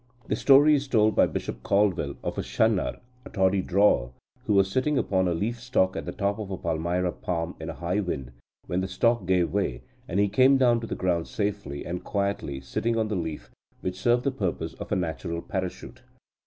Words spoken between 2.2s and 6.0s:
of a Shanar (toddy drawer) who was sitting upon a leaf stalk